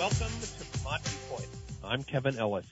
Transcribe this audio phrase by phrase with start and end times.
[0.00, 1.48] Welcome to Vermont Viewpoint.
[1.84, 2.64] I'm Kevin Ellis.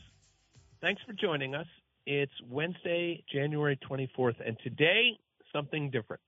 [0.81, 1.67] Thanks for joining us.
[2.07, 5.11] It's Wednesday, January 24th, and today,
[5.53, 6.23] something different.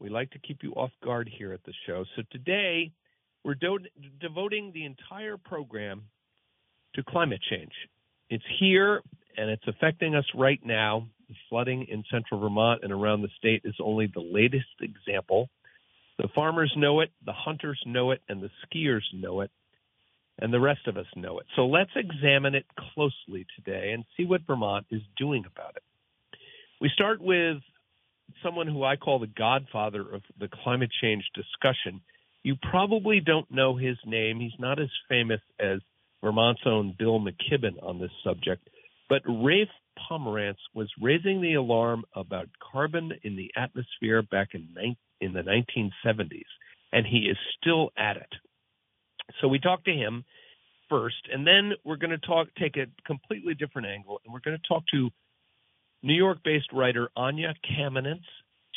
[0.00, 2.04] We like to keep you off guard here at the show.
[2.16, 2.90] So today,
[3.44, 3.80] we're do-
[4.18, 6.04] devoting the entire program
[6.94, 7.72] to climate change.
[8.30, 9.02] It's here
[9.36, 11.06] and it's affecting us right now.
[11.28, 15.50] The flooding in central Vermont and around the state is only the latest example.
[16.16, 19.50] The farmers know it, the hunters know it, and the skiers know it,
[20.38, 21.46] and the rest of us know it.
[21.56, 25.82] So let's examine it closely today and see what Vermont is doing about it.
[26.80, 27.58] We start with
[28.42, 32.00] someone who I call the godfather of the climate change discussion.
[32.42, 34.40] You probably don't know his name.
[34.40, 35.80] He's not as famous as
[36.22, 38.68] Vermont's own Bill McKibben on this subject,
[39.08, 39.68] but Rafe
[40.10, 44.68] Pomerance was raising the alarm about carbon in the atmosphere back in,
[45.20, 46.44] in the 1970s,
[46.92, 48.32] and he is still at it.
[49.40, 50.24] So we talked to him
[50.88, 54.56] first, and then we're going to talk, take a completely different angle, and we're going
[54.56, 55.10] to talk to
[56.02, 58.24] New York-based writer Anya Kamenetz.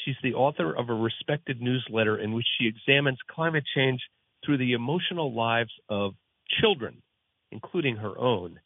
[0.06, 4.00] She's the author of a respected newsletter in which she examines climate change
[4.46, 6.14] through the emotional lives of
[6.62, 7.02] children,
[7.52, 8.60] including her own.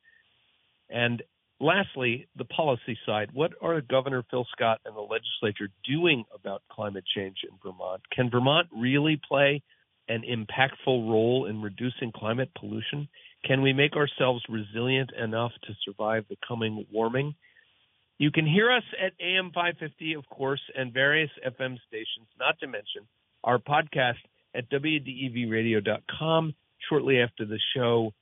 [0.90, 1.24] And
[1.59, 3.30] lastly, the policy side.
[3.34, 8.02] What are Governor Phil Scott and the legislature doing about climate change in Vermont?
[8.12, 9.64] Can Vermont really play
[10.08, 13.08] an impactful role in reducing climate pollution?
[13.46, 17.36] Can we make ourselves resilient enough to survive the coming warming?
[18.18, 22.68] You can hear us at AM 550, of course, and various FM stations, not to
[22.68, 23.08] mention
[23.44, 24.20] our podcast
[24.54, 26.54] at WDEVradio.com.
[26.88, 28.14] Shortly after the show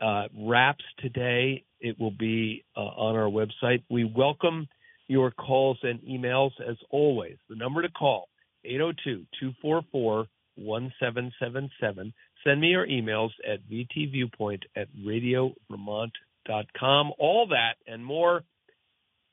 [0.00, 3.82] uh, wraps today, it will be uh, on our website.
[3.90, 4.68] We welcome
[5.08, 7.36] your calls and emails as always.
[7.48, 8.28] The number to call,
[8.64, 10.26] 802 244
[10.58, 12.12] 1777.
[12.44, 17.12] Send me your emails at vtviewpoint at radiovermont.com.
[17.18, 18.44] All that and more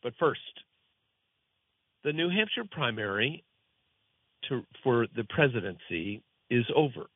[0.06, 0.40] but first,
[2.04, 3.44] the New Hampshire primary
[4.50, 6.22] to, for the presidency
[6.52, 7.08] is over.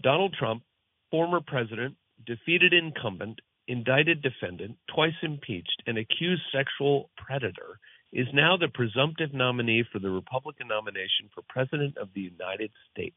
[0.00, 0.62] Donald Trump,
[1.10, 7.80] former president, defeated incumbent, indicted defendant, twice impeached, and accused sexual predator,
[8.12, 13.16] is now the presumptive nominee for the Republican nomination for President of the United States.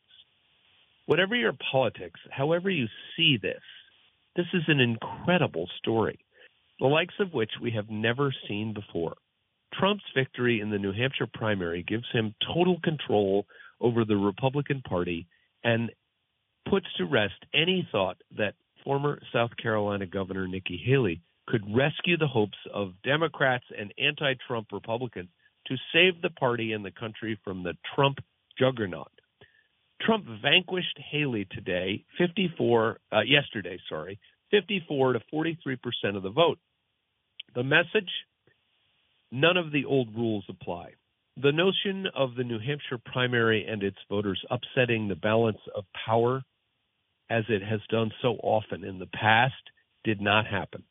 [1.05, 3.61] Whatever your politics, however you see this,
[4.35, 6.19] this is an incredible story
[6.79, 9.16] the likes of which we have never seen before.
[9.73, 13.45] Trump's victory in the New Hampshire primary gives him total control
[13.81, 15.27] over the Republican Party
[15.63, 15.91] and
[16.69, 22.27] puts to rest any thought that former South Carolina Governor Nikki Haley could rescue the
[22.27, 25.29] hopes of Democrats and anti Trump Republicans
[25.67, 28.19] to save the party and the country from the Trump
[28.57, 29.11] juggernaut.
[30.01, 34.19] Trump vanquished Haley today, 54 uh, yesterday, sorry,
[34.51, 36.59] 54 to 43 percent of the vote.
[37.56, 38.09] The message
[39.31, 40.91] none of the old rules apply.
[41.41, 46.44] The notion of the New Hampshire primary and its voters upsetting the balance of power,
[47.29, 49.53] as it has done so often in the past,
[50.03, 50.84] did not happen.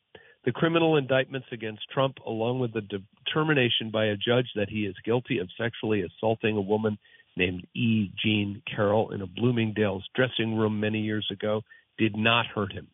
[0.43, 4.95] The criminal indictments against Trump, along with the determination by a judge that he is
[5.03, 6.99] guilty of sexually assaulting a woman
[7.35, 8.11] named E.
[8.23, 11.61] Jean Carroll in a Bloomingdale's dressing room many years ago,
[11.97, 12.87] did not hurt him.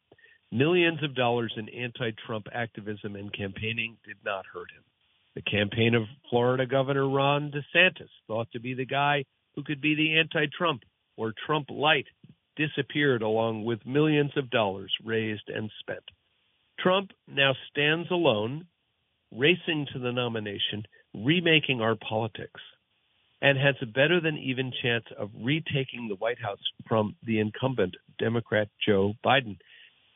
[0.51, 4.83] Millions of dollars in anti Trump activism and campaigning did not hurt him.
[5.35, 9.23] The campaign of Florida Governor Ron DeSantis, thought to be the guy
[9.55, 10.83] who could be the anti Trump
[11.15, 12.07] or Trump light,
[12.57, 16.03] disappeared along with millions of dollars raised and spent.
[16.79, 18.65] Trump now stands alone,
[19.31, 22.61] racing to the nomination, remaking our politics,
[23.41, 27.95] and has a better than even chance of retaking the White House from the incumbent
[28.19, 29.57] Democrat Joe Biden.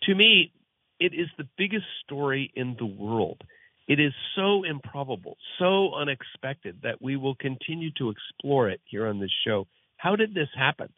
[0.03, 0.51] To me,
[0.99, 3.41] it is the biggest story in the world.
[3.87, 9.19] It is so improbable, so unexpected that we will continue to explore it here on
[9.19, 9.67] this show.
[9.97, 10.89] How did this happen?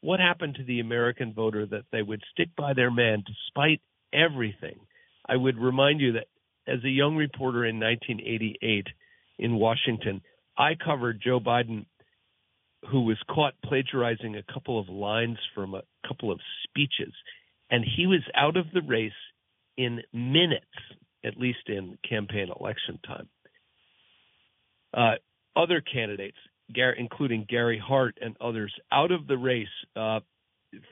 [0.00, 3.80] What happened to the American voter that they would stick by their man despite
[4.12, 4.78] everything?
[5.28, 6.28] I would remind you that
[6.68, 8.86] as a young reporter in 1988
[9.38, 10.20] in Washington,
[10.58, 11.86] I covered Joe Biden,
[12.90, 17.12] who was caught plagiarizing a couple of lines from a couple of speeches
[17.70, 19.12] and he was out of the race
[19.76, 20.64] in minutes,
[21.24, 23.28] at least in campaign election time.
[24.94, 25.14] Uh,
[25.60, 26.36] other candidates,
[26.98, 30.20] including Gary Hart and others, out of the race uh,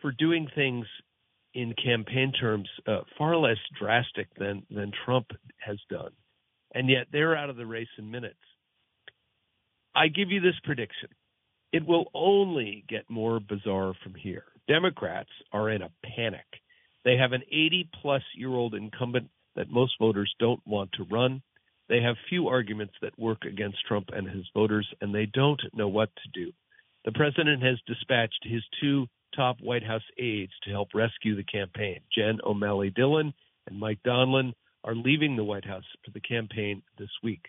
[0.01, 0.87] for doing things
[1.55, 5.27] in campaign terms uh, far less drastic than than Trump
[5.59, 6.11] has done,
[6.75, 8.39] and yet they're out of the race in minutes.
[9.95, 11.11] I give you this prediction:
[11.73, 14.45] it will only get more bizarre from here.
[14.69, 16.47] Democrats are in a panic
[17.05, 21.43] They have an 80 plus year old incumbent that most voters don't want to run.
[21.89, 25.89] They have few arguments that work against Trump and his voters, and they don't know
[25.89, 26.53] what to do.
[27.05, 29.07] The president has dispatched his two
[29.37, 32.01] top White House aides to help rescue the campaign.
[32.17, 33.35] Jen O'Malley Dillon
[33.69, 34.55] and Mike Donilon
[34.85, 37.43] are leaving the White House for the campaign this week.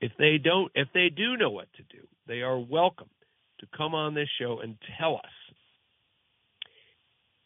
[0.00, 3.10] If they don't, if they do know what to do, they are welcome
[3.60, 5.54] to come on this show and tell us.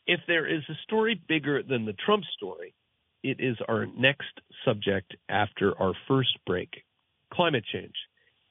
[0.06, 2.74] If there is a story bigger than the Trump story,
[3.22, 6.84] it is our next subject after our first break
[7.32, 7.94] climate change.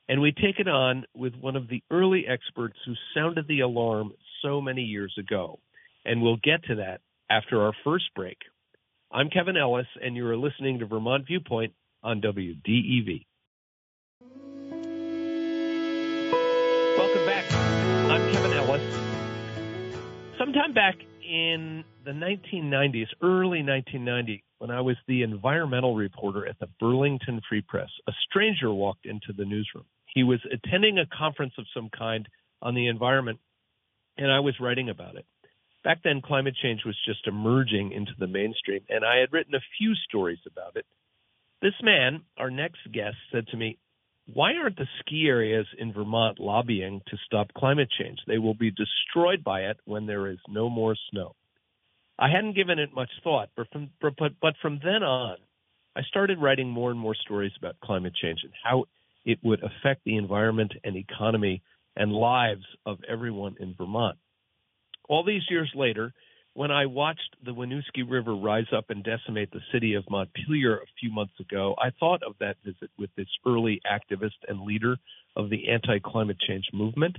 [0.09, 4.11] And we take it on with one of the early experts who sounded the alarm
[4.41, 5.59] so many years ago.
[6.03, 8.37] And we'll get to that after our first break.
[9.11, 13.25] I'm Kevin Ellis, and you are listening to Vermont Viewpoint on WDEV.
[20.51, 26.67] Sometime back in the 1990s, early 1990, when I was the environmental reporter at the
[26.77, 29.85] Burlington Free Press, a stranger walked into the newsroom.
[30.13, 32.27] He was attending a conference of some kind
[32.61, 33.39] on the environment,
[34.17, 35.25] and I was writing about it.
[35.85, 39.63] Back then, climate change was just emerging into the mainstream, and I had written a
[39.77, 40.85] few stories about it.
[41.61, 43.77] This man, our next guest, said to me,
[44.27, 48.19] Why aren't the ski areas in Vermont lobbying to stop climate change?
[48.27, 51.35] They will be destroyed by it when there is no more snow.
[52.19, 55.37] I hadn't given it much thought, but from but, but from then on,
[55.95, 58.85] I started writing more and more stories about climate change and how
[59.25, 61.61] it would affect the environment and economy
[61.95, 64.17] and lives of everyone in Vermont.
[65.09, 66.13] All these years later,
[66.53, 70.93] when I watched the Winooski River rise up and decimate the city of Montpelier a
[70.99, 74.97] few months ago, I thought of that visit with this early activist and leader
[75.35, 77.17] of the anti climate change movement.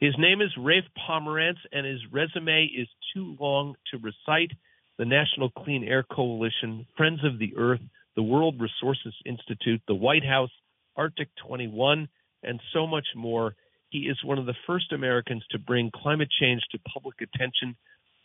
[0.00, 4.52] His name is Rafe Pomerance, and his resume is too long to recite.
[4.98, 7.80] The National Clean Air Coalition, Friends of the Earth,
[8.16, 10.50] the World Resources Institute, the White House,
[10.96, 12.08] Arctic 21,
[12.42, 13.54] and so much more.
[13.90, 17.76] He is one of the first Americans to bring climate change to public attention,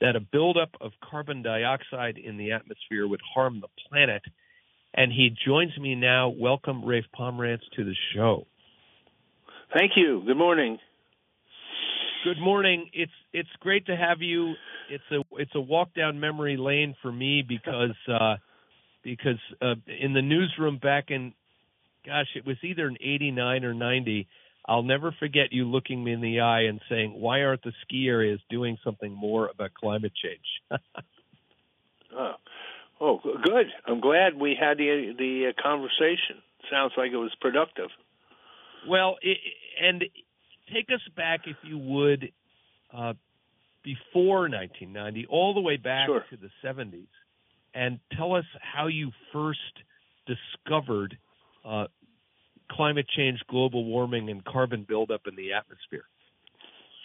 [0.03, 4.21] that a buildup of carbon dioxide in the atmosphere would harm the planet.
[4.93, 6.27] And he joins me now.
[6.27, 8.45] Welcome, Rafe Pomerance, to the show.
[9.73, 10.21] Thank you.
[10.25, 10.77] Good morning.
[12.25, 12.89] Good morning.
[12.93, 14.53] It's it's great to have you.
[14.89, 18.35] It's a it's a walk down memory lane for me because uh,
[19.03, 21.33] because uh, in the newsroom back in
[22.05, 24.27] gosh, it was either in '89 or '90.
[24.65, 28.07] I'll never forget you looking me in the eye and saying, "Why aren't the ski
[28.07, 30.81] areas doing something more about climate change?"
[32.15, 32.33] oh,
[33.01, 33.67] oh, good.
[33.85, 36.41] I'm glad we had the the uh, conversation.
[36.71, 37.89] Sounds like it was productive.
[38.87, 39.37] Well, it,
[39.81, 40.03] and
[40.73, 42.31] take us back, if you would,
[42.93, 43.13] uh,
[43.83, 46.25] before 1990, all the way back sure.
[46.29, 47.07] to the 70s,
[47.73, 49.59] and tell us how you first
[50.25, 51.17] discovered
[51.65, 51.87] uh,
[52.75, 56.05] climate change, global warming, and carbon buildup in the atmosphere.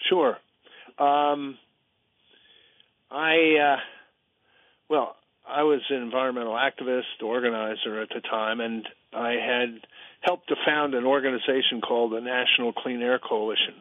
[0.08, 0.36] Sure.
[0.98, 1.58] Um,
[3.10, 3.76] I, uh,
[4.88, 5.16] well,
[5.48, 9.80] I was an environmental activist, organizer at the time, and I had
[10.20, 13.74] helped to found an organization called the National Clean Air Coalition.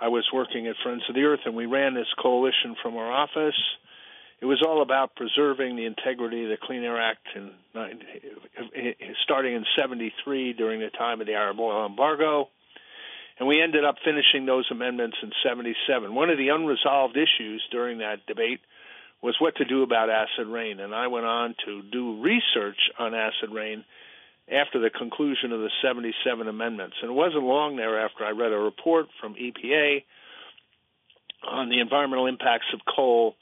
[0.00, 3.10] I was working at Friends of the Earth, and we ran this coalition from our
[3.10, 3.54] office.
[4.42, 7.52] It was all about preserving the integrity of the Clean Air Act, in,
[9.22, 12.48] starting in '73 during the time of the Arab oil embargo,
[13.38, 16.12] and we ended up finishing those amendments in '77.
[16.12, 18.58] One of the unresolved issues during that debate
[19.22, 23.14] was what to do about acid rain, and I went on to do research on
[23.14, 23.84] acid rain
[24.50, 26.96] after the conclusion of the 77 amendments.
[27.00, 30.02] And it wasn't long thereafter I read a report from EPA
[31.44, 33.36] on the environmental impacts of coal,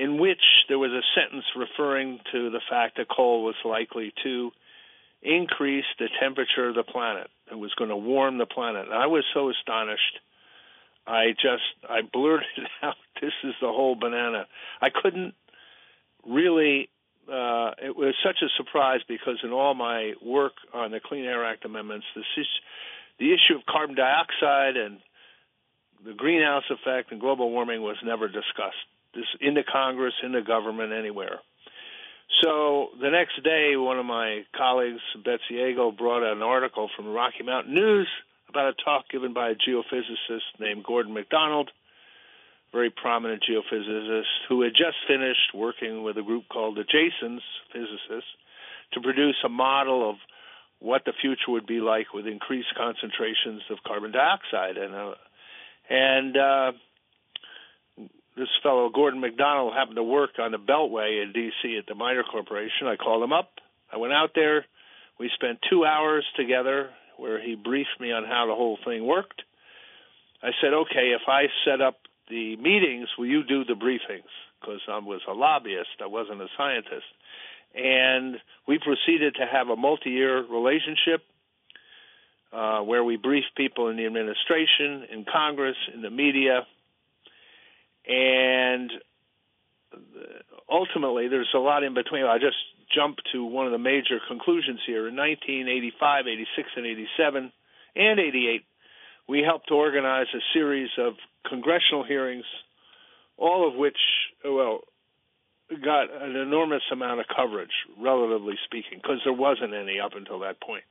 [0.00, 4.50] in which there was a sentence referring to the fact that coal was likely to
[5.20, 7.28] increase the temperature of the planet.
[7.50, 8.86] It was going to warm the planet.
[8.86, 10.18] And I was so astonished.
[11.06, 12.46] I just I blurted
[12.82, 14.46] out, "This is the whole banana."
[14.80, 15.34] I couldn't
[16.26, 16.88] really
[17.30, 21.44] uh, it was such a surprise because in all my work on the Clean Air
[21.44, 22.22] Act amendments, the,
[23.18, 24.98] the issue of carbon dioxide and
[26.04, 30.42] the greenhouse effect and global warming was never discussed this in the Congress, in the
[30.42, 31.40] government, anywhere.
[32.42, 37.10] So the next day, one of my colleagues, Betsy Agle, brought an article from the
[37.10, 38.08] Rocky Mountain News
[38.48, 41.70] about a talk given by a geophysicist named Gordon MacDonald
[42.72, 48.30] very prominent geophysicist who had just finished working with a group called the Jasons physicists
[48.92, 50.16] to produce a model of
[50.78, 55.14] what the future would be like with increased concentrations of carbon dioxide and uh,
[55.88, 56.72] and uh,
[58.40, 61.76] this fellow Gordon MacDonald happened to work on the Beltway in D.C.
[61.76, 62.86] at the MITRE Corporation.
[62.86, 63.50] I called him up.
[63.92, 64.64] I went out there.
[65.18, 69.42] We spent two hours together where he briefed me on how the whole thing worked.
[70.42, 71.98] I said, okay, if I set up
[72.30, 74.32] the meetings, will you do the briefings?
[74.58, 77.04] Because I was a lobbyist, I wasn't a scientist.
[77.74, 81.22] And we proceeded to have a multi year relationship
[82.54, 86.66] uh, where we briefed people in the administration, in Congress, in the media.
[88.10, 88.90] And
[90.68, 92.24] ultimately, there's a lot in between.
[92.24, 92.56] I just
[92.92, 95.06] jumped to one of the major conclusions here.
[95.06, 97.52] In 1985, 86, and 87,
[97.94, 98.64] and 88,
[99.28, 101.14] we helped organize a series of
[101.48, 102.44] congressional hearings,
[103.36, 103.98] all of which,
[104.44, 104.80] well,
[105.84, 110.60] got an enormous amount of coverage, relatively speaking, because there wasn't any up until that
[110.60, 110.82] point.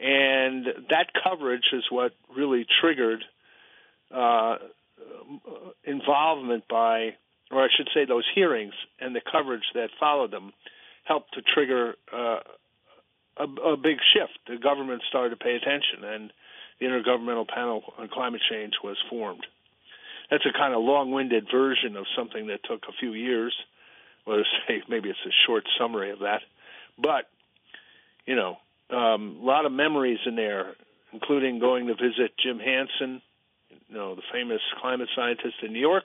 [0.00, 3.22] And that coverage is what really triggered
[4.12, 4.56] uh,
[5.84, 7.14] involvement by,
[7.50, 10.52] or I should say, those hearings and the coverage that followed them
[11.04, 12.40] helped to trigger uh,
[13.36, 14.38] a, a big shift.
[14.46, 16.32] The government started to pay attention, and
[16.80, 19.46] the Intergovernmental Panel on Climate Change was formed.
[20.30, 23.54] That's a kind of long-winded version of something that took a few years.
[24.26, 26.42] Well, say maybe it's a short summary of that,
[26.98, 27.28] but
[28.26, 28.58] you know,
[28.90, 30.74] um, a lot of memories in there,
[31.12, 33.22] including going to visit Jim Hansen,
[33.88, 36.04] you know, the famous climate scientist in New York.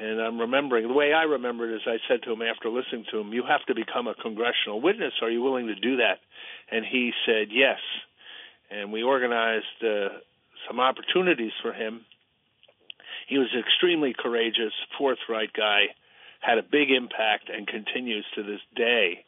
[0.00, 3.04] And I'm remembering the way I remember it is I said to him after listening
[3.10, 5.12] to him, "You have to become a congressional witness.
[5.20, 6.18] Are you willing to do that?"
[6.70, 7.78] And he said yes
[8.72, 10.08] and we organized uh,
[10.66, 12.04] some opportunities for him.
[13.28, 15.94] He was an extremely courageous, forthright guy,
[16.40, 19.24] had a big impact, and continues to this day.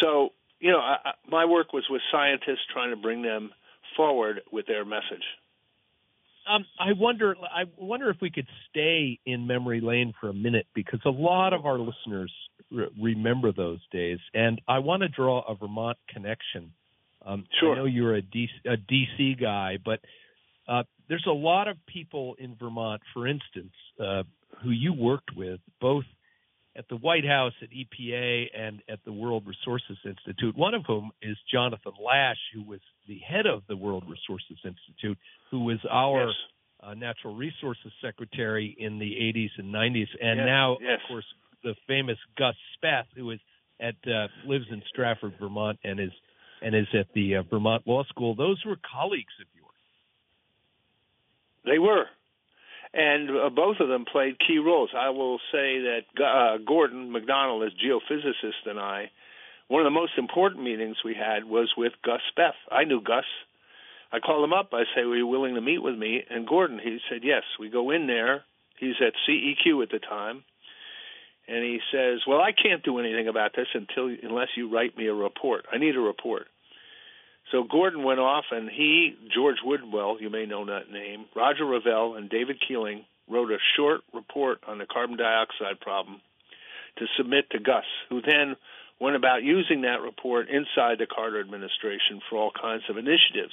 [0.00, 0.30] So,
[0.60, 3.50] you know, I, my work was with scientists trying to bring them
[3.96, 5.24] forward with their message.
[6.48, 7.34] Um, I wonder.
[7.42, 11.52] I wonder if we could stay in memory lane for a minute because a lot
[11.52, 12.32] of our listeners
[12.70, 16.72] re- remember those days, and I want to draw a Vermont connection
[17.24, 17.72] um, sure.
[17.72, 20.00] I know you're a DC, a DC guy, but
[20.66, 24.22] uh, there's a lot of people in Vermont, for instance, uh,
[24.62, 26.04] who you worked with both
[26.76, 30.56] at the White House, at EPA, and at the World Resources Institute.
[30.56, 35.18] One of whom is Jonathan Lash, who was the head of the World Resources Institute,
[35.50, 36.34] who was our yes.
[36.82, 40.46] uh, natural resources secretary in the 80s and 90s, and yes.
[40.46, 41.00] now, yes.
[41.02, 41.24] of course,
[41.64, 43.40] the famous Gus Speth, who is
[43.80, 46.10] at uh, lives in Stratford, Vermont, and is
[46.60, 48.34] and is at the uh, Vermont Law School.
[48.34, 49.68] Those were colleagues of yours.
[51.64, 52.06] They were.
[52.92, 54.90] And uh, both of them played key roles.
[54.96, 59.10] I will say that uh, Gordon MacDonald, as geophysicist, and I,
[59.68, 62.56] one of the most important meetings we had was with Gus Speth.
[62.70, 63.24] I knew Gus.
[64.10, 64.72] I called him up.
[64.72, 67.68] I say, "Were you willing to meet with me?" And Gordon, he said, "Yes." We
[67.68, 68.44] go in there.
[68.78, 70.44] He's at CEQ at the time,
[71.46, 75.06] and he says, "Well, I can't do anything about this until unless you write me
[75.06, 75.66] a report.
[75.70, 76.48] I need a report."
[77.50, 82.16] So Gordon went off, and he, George Woodwell, you may know that name, Roger Revelle,
[82.16, 86.20] and David Keeling wrote a short report on the carbon dioxide problem
[86.96, 88.56] to submit to Gus, who then
[89.00, 93.52] went about using that report inside the Carter administration for all kinds of initiatives.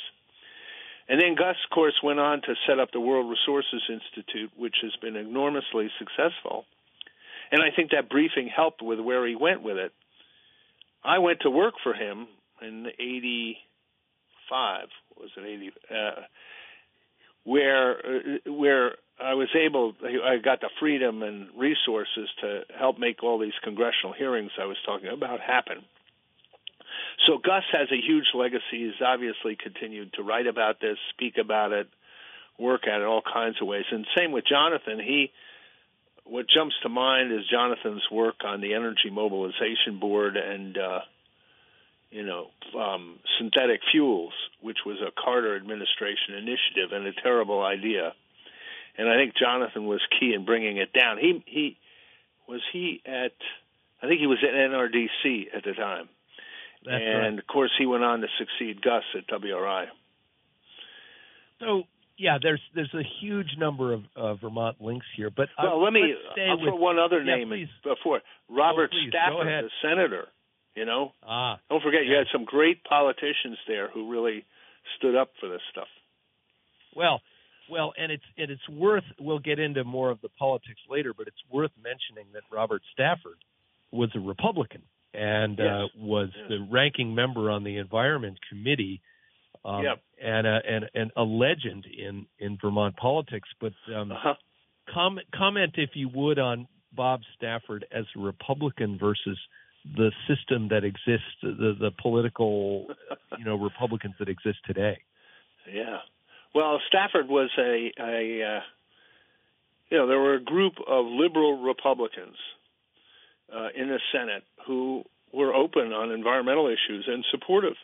[1.07, 4.75] And then Gus, of course, went on to set up the World Resources Institute, which
[4.81, 6.65] has been enormously successful.
[7.51, 9.93] And I think that briefing helped with where he went with it.
[11.03, 12.27] I went to work for him
[12.59, 16.21] in 85, was it 80, uh,
[17.43, 23.23] where, uh, where I was able, I got the freedom and resources to help make
[23.23, 25.85] all these congressional hearings I was talking about happen.
[27.25, 28.61] So Gus has a huge legacy.
[28.71, 31.87] He's obviously continued to write about this, speak about it,
[32.59, 33.85] work at it all kinds of ways.
[33.91, 34.99] And same with Jonathan.
[34.99, 35.31] He
[36.25, 40.99] what jumps to mind is Jonathan's work on the Energy Mobilization Board and uh,
[42.09, 48.13] you know um, synthetic fuels, which was a Carter administration initiative and a terrible idea.
[48.97, 51.17] And I think Jonathan was key in bringing it down.
[51.17, 51.77] He he
[52.47, 53.33] was he at
[54.01, 56.09] I think he was at NRDC at the time.
[56.85, 57.39] That's and right.
[57.39, 59.85] of course, he went on to succeed Gus at WRI.
[61.59, 61.83] So
[62.17, 65.91] yeah, there's there's a huge number of uh, Vermont links here, but well, uh, let
[65.93, 66.13] me
[66.47, 67.67] I'll with, throw one other yeah, name please.
[67.83, 70.27] before Robert please, Stafford, the senator.
[70.75, 74.45] You know, Ah, don't forget you had some great politicians there who really
[74.97, 75.87] stood up for this stuff.
[76.95, 77.21] well,
[77.69, 79.03] well, and it's and it's worth.
[79.19, 83.37] We'll get into more of the politics later, but it's worth mentioning that Robert Stafford
[83.91, 84.81] was a Republican
[85.13, 86.45] and uh, was Yes.
[86.49, 89.01] the ranking member on the Environment Committee.
[89.63, 90.01] Um, Yep.
[90.21, 94.35] and, a, and and a legend in in Vermont politics, but um, Uh-huh.
[94.93, 99.39] comment comment if you would on Bob Stafford as a Republican versus
[99.97, 102.85] the system that exists, the the political,
[103.39, 104.97] you know, Republicans that exist today.
[105.73, 105.97] Yeah.
[106.55, 108.61] Well, Stafford was a a uh,
[109.89, 112.37] you know there were a group of liberal Republicans
[113.53, 117.75] uh, in the Senate who were open on environmental issues and supportive.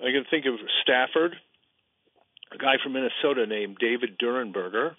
[0.00, 1.36] I can think of Stafford,
[2.52, 4.92] a guy from Minnesota named David Durenberger,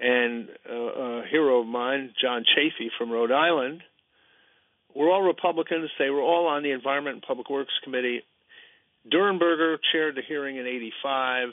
[0.00, 3.82] and uh, a hero of mine, John Chafee from Rhode Island.
[4.94, 5.90] We're all Republicans.
[5.98, 8.22] They were all on the Environment and Public Works Committee.
[9.12, 11.48] Durenberger chaired the hearing in '85.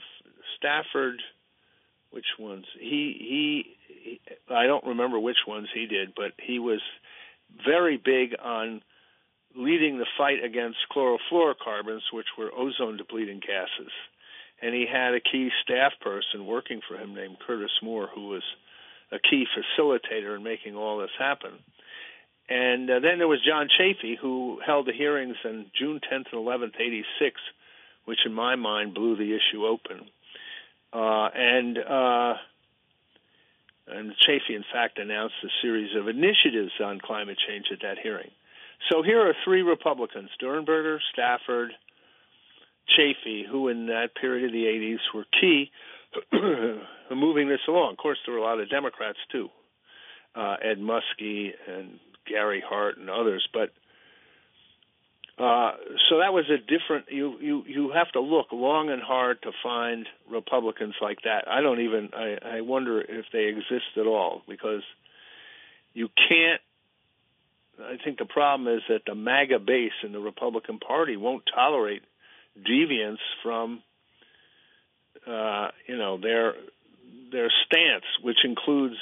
[0.59, 1.21] Stafford,
[2.11, 2.65] which ones?
[2.79, 4.21] He, he he.
[4.53, 6.81] I don't remember which ones he did, but he was
[7.65, 8.81] very big on
[9.55, 13.91] leading the fight against chlorofluorocarbons, which were ozone depleting gases.
[14.61, 18.43] And he had a key staff person working for him named Curtis Moore, who was
[19.11, 21.51] a key facilitator in making all this happen.
[22.49, 26.45] And uh, then there was John Chafee, who held the hearings on June 10th and
[26.45, 27.39] 11th, 86,
[28.05, 30.09] which in my mind blew the issue open.
[30.91, 32.33] Uh, and uh,
[33.87, 38.31] and Chafee, in fact, announced a series of initiatives on climate change at that hearing.
[38.89, 41.71] So here are three Republicans: Durenberger, Stafford,
[42.97, 45.71] Chafee, who in that period of the 80s were key
[46.31, 47.91] in moving this along.
[47.91, 49.49] Of course, there were a lot of Democrats too,
[50.35, 53.71] uh, Ed Muskie and Gary Hart and others, but
[55.39, 55.71] uh,
[56.09, 57.05] so that was a different.
[57.09, 61.45] You you you have to look long and hard to find Republicans like that.
[61.47, 62.09] I don't even.
[62.13, 64.83] I, I wonder if they exist at all because
[65.93, 66.61] you can't.
[67.81, 72.01] I think the problem is that the MAGA base in the Republican Party won't tolerate
[72.57, 73.81] deviance from,
[75.25, 76.55] uh, you know, their
[77.31, 78.97] their stance, which includes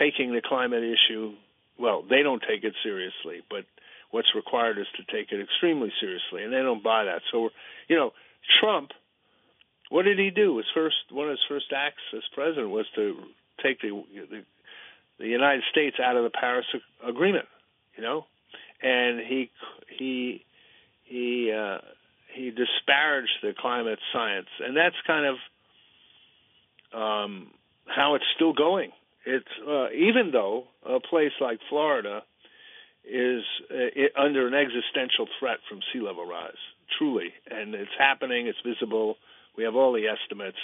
[0.00, 1.34] taking the climate issue.
[1.78, 3.64] Well, they don't take it seriously, but
[4.10, 7.22] what's required is to take it extremely seriously, and they don't buy that.
[7.30, 7.50] So,
[7.88, 8.12] you know,
[8.60, 8.90] Trump,
[9.88, 10.56] what did he do?
[10.56, 13.16] His first one of his first acts as president was to
[13.62, 14.44] take the the,
[15.18, 16.66] the United States out of the Paris
[17.06, 17.46] Agreement.
[17.96, 18.26] You know,
[18.82, 19.50] and he
[19.98, 20.44] he
[21.04, 21.78] he uh,
[22.34, 25.36] he disparaged the climate science, and that's kind of
[26.92, 27.50] um,
[27.86, 28.92] how it's still going.
[29.26, 32.22] It's uh, even though a place like Florida
[33.10, 36.52] is uh, under an existential threat from sea level rise,
[36.98, 38.46] truly, and it's happening.
[38.46, 39.16] It's visible.
[39.56, 40.58] We have all the estimates,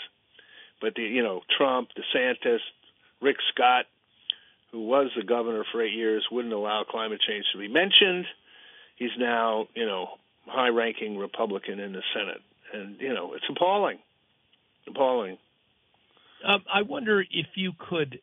[0.80, 2.60] but the you know Trump, DeSantis,
[3.20, 3.86] Rick Scott,
[4.70, 8.26] who was the governor for eight years, wouldn't allow climate change to be mentioned.
[8.96, 10.08] He's now you know
[10.46, 13.98] high-ranking Republican in the Senate, and you know it's appalling,
[14.88, 15.38] appalling.
[16.46, 18.20] Um, I wonder if you could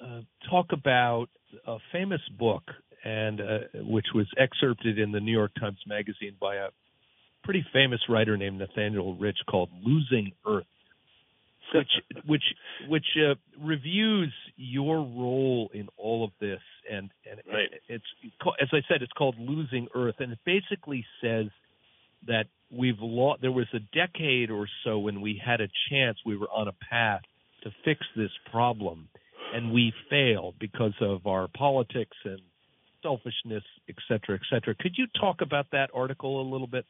[0.00, 1.28] uh, talk about
[1.66, 2.64] a famous book
[3.04, 6.68] and uh, which was excerpted in the New York Times Magazine by a
[7.44, 10.64] pretty famous writer named Nathaniel Rich called "Losing Earth,"
[11.74, 11.90] which
[12.26, 12.42] which
[12.88, 17.68] which uh, reviews your role in all of this, and and right.
[17.88, 18.04] it's
[18.60, 21.46] as I said, it's called "Losing Earth," and it basically says
[22.26, 23.42] that we've lost.
[23.42, 26.74] There was a decade or so when we had a chance, we were on a
[26.90, 27.20] path
[27.64, 29.08] to fix this problem,
[29.54, 32.40] and we failed because of our politics and
[33.04, 34.74] selfishness, et cetera, et cetera.
[34.74, 36.86] Could you talk about that article a little bit?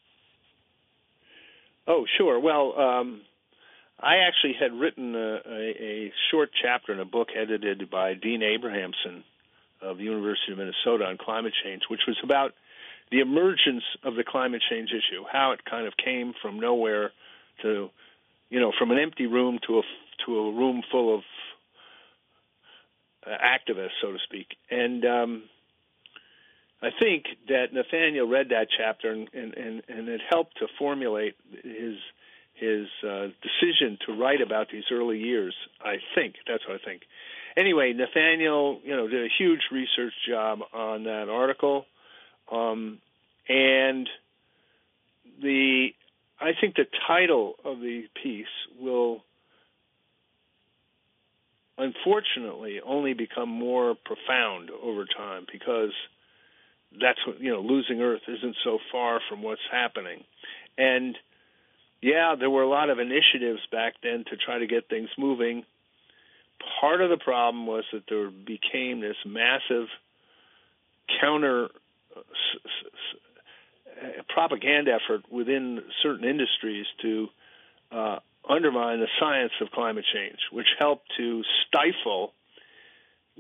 [1.86, 2.40] Oh, sure.
[2.40, 3.20] Well, um,
[4.00, 8.42] I actually had written a, a, a, short chapter in a book edited by Dean
[8.42, 9.24] Abrahamson
[9.82, 12.52] of the University of Minnesota on climate change, which was about
[13.10, 17.12] the emergence of the climate change issue, how it kind of came from nowhere
[17.62, 17.90] to,
[18.48, 19.82] you know, from an empty room to a
[20.26, 21.22] to a room full of
[23.26, 25.42] uh, activists, so to speak, and um,
[26.84, 31.34] I think that Nathaniel read that chapter and, and, and, and it helped to formulate
[31.62, 31.96] his
[32.54, 35.54] his uh, decision to write about these early years.
[35.84, 37.02] I think that's what I think.
[37.56, 41.86] Anyway, Nathaniel, you know, did a huge research job on that article,
[42.52, 42.98] um,
[43.48, 44.08] and
[45.42, 45.88] the
[46.40, 48.46] I think the title of the piece
[48.78, 49.24] will
[51.78, 55.92] unfortunately only become more profound over time because
[57.00, 60.24] that's what you know losing earth isn't so far from what's happening
[60.78, 61.16] and
[62.00, 65.64] yeah there were a lot of initiatives back then to try to get things moving
[66.80, 69.88] part of the problem was that there became this massive
[71.20, 71.68] counter
[72.16, 72.20] uh,
[74.28, 77.28] propaganda effort within certain industries to
[77.92, 82.32] uh, undermine the science of climate change, which helped to stifle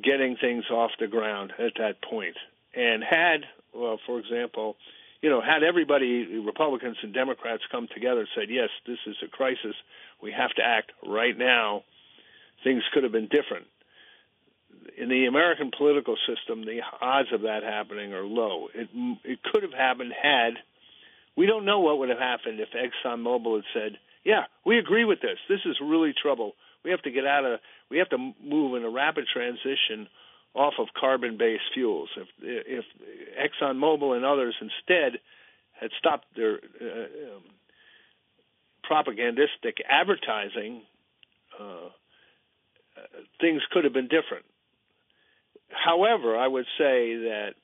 [0.02, 2.36] getting things off the ground at that point.
[2.76, 4.76] And had, well, for example,
[5.22, 9.28] you know, had everybody, Republicans and Democrats, come together and said, yes, this is a
[9.28, 9.74] crisis,
[10.22, 11.84] we have to act right now,
[12.62, 13.66] things could have been different.
[14.98, 18.68] In the American political system, the odds of that happening are low.
[18.74, 18.88] It,
[19.24, 20.54] it could have happened had,
[21.36, 25.20] we don't know what would have happened if ExxonMobil had said, yeah, we agree with
[25.20, 25.38] this.
[25.48, 26.52] This is really trouble.
[26.84, 27.60] We have to get out of,
[27.90, 30.08] we have to move in a rapid transition
[30.54, 32.08] off of carbon-based fuels.
[32.16, 32.84] If if
[33.38, 35.18] ExxonMobil and others instead
[35.72, 37.42] had stopped their uh, um,
[38.84, 40.82] propagandistic advertising,
[41.58, 41.88] uh,
[43.40, 44.44] things could have been different.
[45.70, 47.54] However, I would say that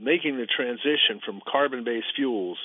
[0.00, 2.58] making the transition from carbon-based fuels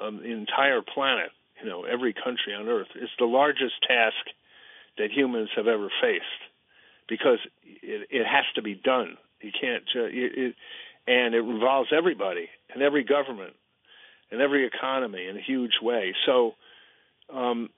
[0.00, 1.30] on the entire planet,
[1.62, 4.16] you know, every country on Earth, is the largest task
[4.98, 6.24] that humans have ever faced
[7.08, 9.16] because it, it has to be done.
[9.40, 10.54] You can't, uh, it, it,
[11.06, 13.54] and it involves everybody and every government
[14.30, 16.14] and every economy in a huge way.
[16.26, 16.54] So,
[17.32, 17.70] um,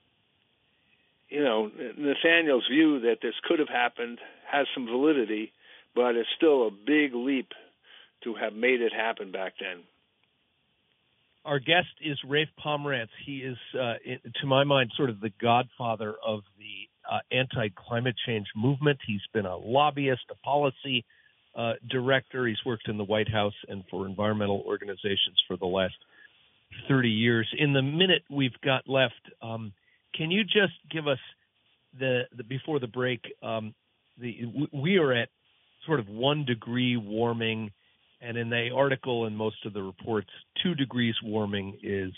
[1.29, 5.51] you know, Nathaniel's view that this could have happened has some validity,
[5.93, 7.51] but it's still a big leap
[8.23, 9.83] to have made it happen back then.
[11.43, 13.09] Our guest is Rafe Pomerance.
[13.25, 13.93] He is, uh,
[14.41, 18.99] to my mind, sort of the godfather of the uh, anti climate change movement.
[19.05, 21.05] He's been a lobbyist, a policy
[21.55, 22.47] uh, director.
[22.47, 25.95] He's worked in the White House and for environmental organizations for the last
[26.87, 27.47] 30 years.
[27.57, 29.73] In the minute we've got left, um,
[30.15, 31.19] can you just give us
[31.97, 33.21] the, the before the break?
[33.41, 33.73] Um,
[34.19, 35.29] the we are at
[35.85, 37.71] sort of one degree warming,
[38.21, 40.29] and in the article and most of the reports,
[40.63, 42.11] two degrees warming is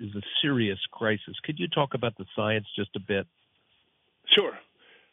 [0.00, 1.34] is a serious crisis.
[1.44, 3.26] Could you talk about the science just a bit?
[4.34, 4.52] Sure.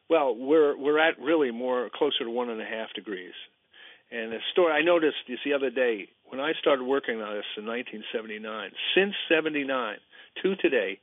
[0.10, 3.34] Well, we're we're at really more closer to one and a half degrees.
[4.12, 7.46] And a story I noticed this the other day when I started working on this
[7.58, 8.72] in 1979.
[8.96, 9.98] Since 79
[10.42, 11.00] to today,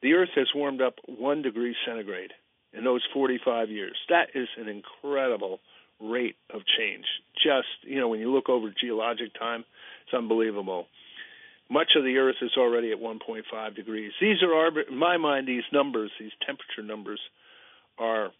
[0.00, 2.32] the Earth has warmed up one degree centigrade
[2.72, 3.96] in those 45 years.
[4.08, 5.60] That is an incredible
[6.00, 7.04] rate of change.
[7.34, 9.64] Just you know, when you look over geologic time,
[10.06, 10.86] it's unbelievable.
[11.70, 14.12] Much of the Earth is already at 1.5 degrees.
[14.20, 17.20] These are, in my mind, these numbers, these temperature numbers,
[17.98, 18.30] are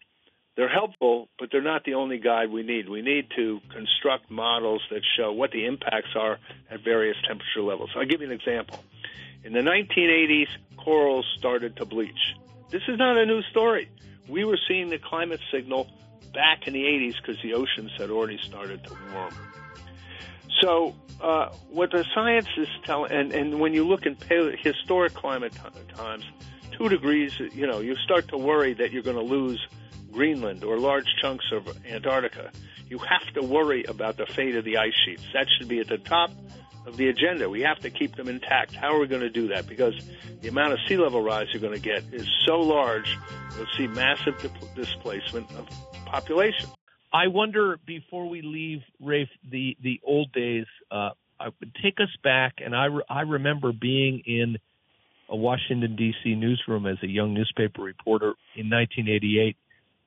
[0.55, 2.89] they're helpful, but they're not the only guide we need.
[2.89, 6.37] We need to construct models that show what the impacts are
[6.69, 7.91] at various temperature levels.
[7.95, 8.83] I'll give you an example.
[9.45, 12.35] In the 1980s, corals started to bleach.
[12.71, 13.89] This is not a new story.
[14.27, 15.87] We were seeing the climate signal
[16.33, 19.33] back in the 80s because the oceans had already started to warm.
[20.61, 25.13] So, uh, what the science is telling, and, and when you look in paleo- historic
[25.13, 26.25] climate t- times,
[26.77, 29.59] two degrees, you know, you start to worry that you're going to lose
[30.11, 32.51] Greenland or large chunks of Antarctica.
[32.89, 35.23] You have to worry about the fate of the ice sheets.
[35.33, 36.31] That should be at the top
[36.85, 37.49] of the agenda.
[37.49, 38.73] We have to keep them intact.
[38.73, 39.67] How are we going to do that?
[39.67, 39.93] Because
[40.41, 43.17] the amount of sea level rise you're going to get is so large,
[43.55, 44.35] you'll see massive
[44.75, 45.67] displacement of
[46.05, 46.69] population.
[47.11, 50.65] I wonder before we leave, Rafe, the the old days.
[50.91, 54.57] Uh, I would take us back, and I re- I remember being in
[55.29, 56.35] a Washington D.C.
[56.35, 59.55] newsroom as a young newspaper reporter in 1988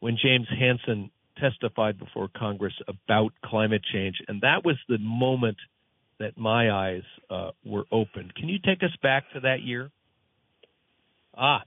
[0.00, 5.56] when James Hansen testified before Congress about climate change, and that was the moment
[6.18, 8.35] that my eyes uh, were opened.
[8.35, 9.90] Can you take us back to that year?
[11.37, 11.62] Ah,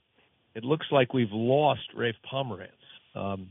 [0.54, 2.70] it looks like we've lost Rafe Pomerance.
[3.16, 3.50] Um,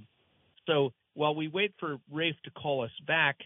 [0.67, 3.37] so while we wait for Rafe to call us back,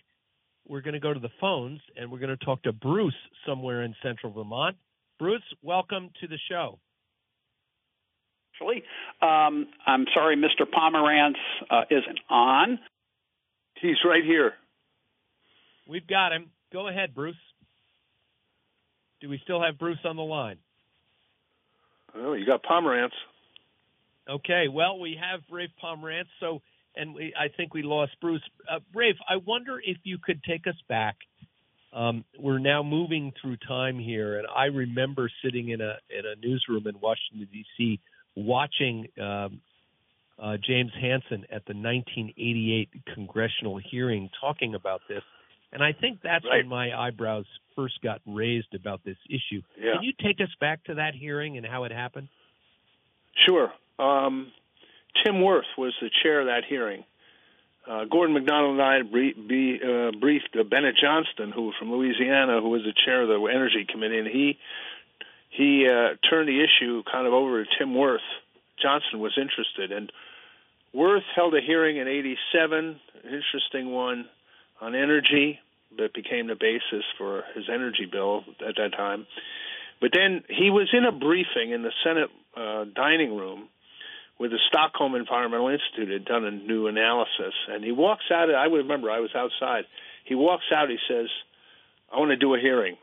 [0.69, 3.15] we're going to go to the phones and we're going to talk to Bruce
[3.47, 4.77] somewhere in central Vermont.
[5.19, 6.79] Bruce, welcome to the show.
[8.55, 8.83] Actually,
[9.23, 10.65] um, I'm sorry, Mr.
[10.67, 11.37] Pomerance
[11.71, 12.79] uh, isn't on.
[13.81, 14.53] He's right here.
[15.89, 16.51] We've got him.
[16.73, 17.37] Go ahead, Bruce.
[19.21, 20.59] Do we still have Bruce on the line?
[22.15, 23.11] Oh, you got Pomerance.
[24.29, 26.29] Okay, well, we have Rafe Pomerance.
[26.41, 26.61] So
[26.99, 28.43] and we, I think we lost Bruce.
[28.71, 31.17] Uh, Rafe, I wonder if you could take us back.
[31.93, 36.37] Um, we're now moving through time here, and I remember sitting in a in a
[36.47, 37.99] newsroom in Washington D.C.
[38.37, 39.61] watching um,
[40.39, 45.23] uh, James Hansen at the 1988 congressional hearing talking about this,
[45.73, 46.59] and I think that's right.
[46.59, 49.63] when my eyebrows first got raised about this issue.
[49.81, 49.95] Yeah.
[49.95, 52.29] Can you take us back to that hearing and how it happened?
[53.47, 53.73] Sure.
[53.99, 54.53] Um,
[55.25, 57.05] Tim Wirth was the chair of that hearing.
[57.89, 61.91] Uh, Gordon MacDonald and I brief, be, uh, briefed uh, Bennett Johnston, who was from
[61.91, 64.59] Louisiana, who was the chair of the Energy Committee, and he
[65.51, 68.21] he uh, turned the issue kind of over to Tim Wirth.
[68.81, 70.13] Johnston was interested, and
[70.93, 74.27] Wirth held a hearing in 87, an interesting one,
[74.81, 75.59] on energy
[75.97, 79.27] that became the basis for his energy bill at that time.
[80.01, 83.69] But then he was in a briefing in the Senate uh, dining room
[84.39, 88.53] where the Stockholm Environmental Institute had done a new analysis, and he walks out.
[88.55, 89.85] I remember I was outside.
[90.25, 90.89] He walks out.
[90.89, 91.29] He says,
[92.13, 92.97] "I want to do a hearing."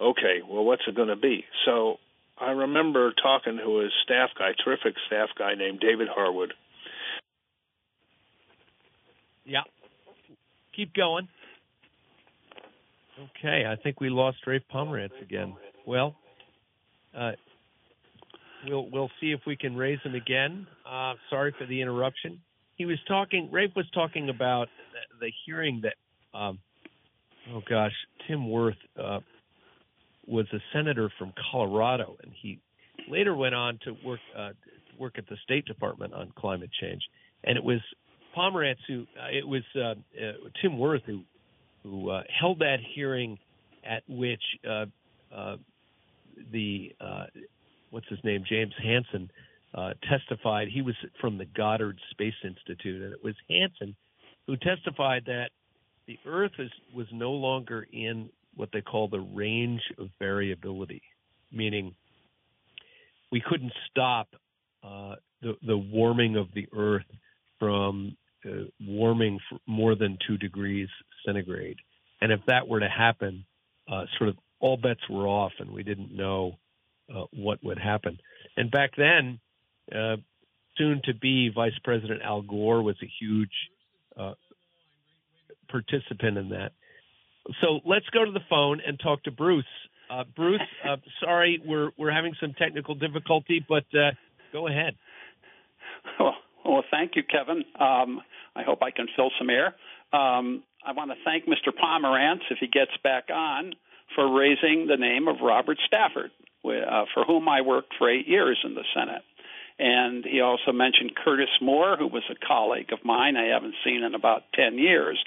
[0.00, 1.44] Okay, well, what's it going to be?
[1.64, 1.98] So
[2.38, 6.52] I remember talking to his staff guy, terrific staff guy named David Harwood.
[9.44, 9.62] Yeah.
[10.74, 11.28] Keep going.
[13.18, 15.54] Okay, I think we lost Rafe Pomerance again.
[15.86, 16.14] Well,
[17.16, 17.32] uh,
[18.66, 20.66] we'll we'll see if we can raise him again.
[20.88, 22.40] Uh, sorry for the interruption.
[22.76, 23.48] He was talking.
[23.50, 25.94] Rafe was talking about the, the hearing that.
[26.38, 26.58] Um,
[27.52, 27.92] oh gosh,
[28.26, 29.20] Tim Wirth uh,
[30.26, 32.58] was a senator from Colorado, and he
[33.08, 34.50] later went on to work uh,
[34.98, 37.02] work at the State Department on climate change.
[37.44, 37.80] And it was
[38.36, 41.22] Pomerance who uh, it was uh, uh, Tim Wirth who
[41.82, 43.38] who held that hearing
[43.84, 44.42] at which
[46.52, 47.24] the uh,
[47.90, 49.30] what's his name James Hansen
[49.74, 50.68] uh, testified.
[50.68, 53.94] He was from the Goddard Space Institute, and it was Hansen
[54.46, 55.50] who testified that
[56.06, 61.02] the Earth is, was no longer in what they call the range of variability,
[61.52, 61.94] meaning
[63.30, 64.28] we couldn't stop
[64.84, 67.04] uh, the, the warming of the Earth
[67.58, 70.88] from uh, warming more than two degrees
[71.24, 71.76] centigrade.
[72.20, 73.44] And if that were to happen,
[73.90, 76.56] uh, sort of all bets were off, and we didn't know
[77.14, 78.18] uh, what would happen.
[78.56, 79.38] And back then,
[79.94, 80.16] uh,
[80.76, 83.50] soon to be Vice President Al Gore was a huge
[84.16, 84.34] uh,
[85.68, 86.72] participant in that.
[87.60, 89.64] So let's go to the phone and talk to Bruce.
[90.10, 93.84] Uh, Bruce, uh, sorry, we're we're having some technical difficulty, but
[94.52, 94.96] go ahead.
[96.18, 97.64] Well, well, thank you, Kevin.
[97.78, 98.20] Um,
[98.54, 99.74] I hope I can fill some air.
[100.12, 101.72] Um, I want to thank Mr.
[101.74, 103.72] Pomerance, if he gets back on,
[104.14, 106.30] for raising the name of Robert Stafford,
[106.70, 109.22] uh, for whom I worked for eight years in the Senate.
[109.78, 114.02] And he also mentioned Curtis Moore, who was a colleague of mine I haven't seen
[114.02, 115.22] in about 10 years.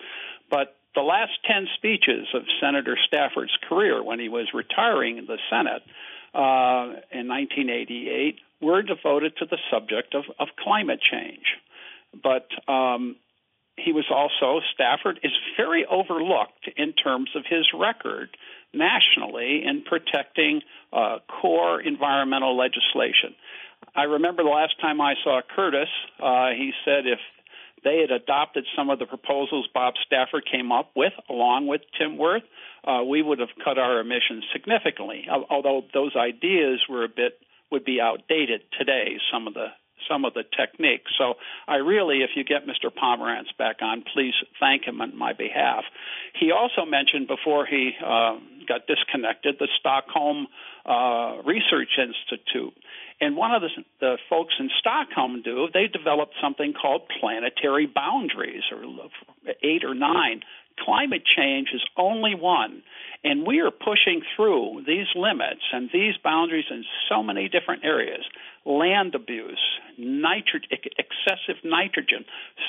[0.49, 5.37] But the last 10 speeches of Senator Stafford's career when he was retiring in the
[5.49, 5.83] Senate
[6.33, 11.57] uh, in 1988 were devoted to the subject of, of climate change.
[12.23, 13.17] But um,
[13.77, 18.35] he was also, Stafford is very overlooked in terms of his record
[18.73, 20.61] nationally in protecting
[20.93, 23.35] uh, core environmental legislation.
[23.95, 25.89] I remember the last time I saw Curtis,
[26.21, 27.19] uh, he said if
[27.83, 32.17] they had adopted some of the proposals Bob Stafford came up with, along with Tim
[32.17, 32.43] Wirth,
[32.83, 35.27] uh, we would have cut our emissions significantly.
[35.49, 37.39] Although those ideas were a bit
[37.71, 39.17] would be outdated today.
[39.31, 39.67] Some of the
[40.07, 41.11] some of the techniques.
[41.17, 41.35] So
[41.67, 42.89] I really, if you get Mr.
[42.89, 45.83] Pomerance back on, please thank him on my behalf.
[46.39, 48.37] He also mentioned before he uh,
[48.69, 50.47] got disconnected the Stockholm
[50.85, 52.73] uh, Research Institute.
[53.19, 58.63] And one of the, the folks in Stockholm do, they developed something called planetary boundaries,
[58.71, 58.83] or
[59.61, 60.41] eight or nine.
[60.79, 62.83] Climate change is only one.
[63.25, 68.23] And we are pushing through these limits and these boundaries in so many different areas
[68.65, 69.59] land abuse,
[69.97, 72.23] excessive nitrogen,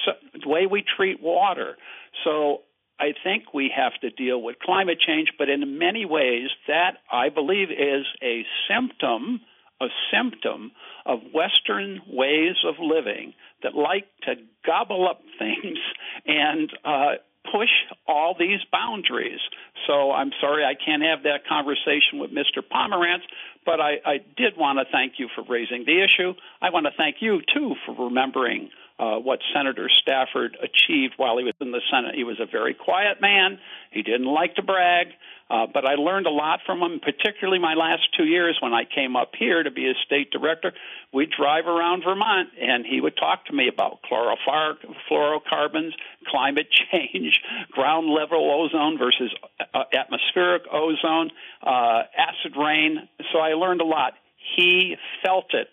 [0.04, 1.76] so, the way we treat water.
[2.24, 2.62] So
[3.00, 7.30] I think we have to deal with climate change, but in many ways, that I
[7.30, 9.40] believe is a symptom,
[9.80, 10.72] a symptom
[11.06, 13.32] of Western ways of living
[13.62, 14.34] that like to
[14.66, 15.78] gobble up things
[16.26, 17.14] and uh,
[17.50, 17.70] push
[18.06, 19.40] all these boundaries.
[19.86, 22.62] So I'm sorry I can't have that conversation with Mr.
[22.62, 23.24] Pomerance,
[23.64, 26.34] but I, I did want to thank you for raising the issue.
[26.60, 31.44] I want to thank you, too, for remembering uh, what Senator Stafford achieved while he
[31.44, 32.14] was in the Senate.
[32.14, 33.58] He was a very quiet man.
[33.90, 35.08] He didn't like to brag.
[35.48, 38.84] Uh, but I learned a lot from him, particularly my last two years when I
[38.84, 40.72] came up here to be a state director.
[41.12, 45.90] We'd drive around Vermont, and he would talk to me about chlorofluorocarbons,
[46.28, 47.40] climate change,
[47.72, 49.34] ground level ozone versus
[49.74, 51.30] uh, atmospheric ozone,
[51.62, 53.08] uh, acid rain.
[53.32, 54.12] So I learned a lot.
[54.56, 55.68] He felt it.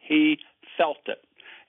[0.00, 0.38] He
[0.76, 1.18] felt it.